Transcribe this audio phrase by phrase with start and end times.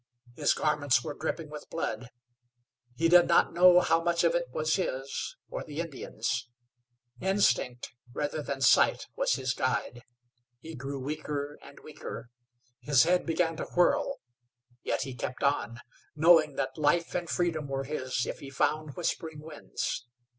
[0.35, 2.09] His garments were dripping with blood.
[2.95, 6.49] He did not know how much of it was his, or the Indian's.
[7.19, 10.01] Instinct rather than sight was his guide.
[10.59, 12.29] He grew weaker and weaker;
[12.79, 14.17] his head began to whirl,
[14.81, 15.81] yet he kept on,
[16.15, 20.07] knowing that life and freedom were his if he found Whispering Winds.